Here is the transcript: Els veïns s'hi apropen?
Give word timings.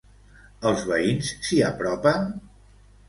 Els 0.69 0.85
veïns 0.91 1.29
s'hi 1.49 1.59
apropen? 1.69 2.29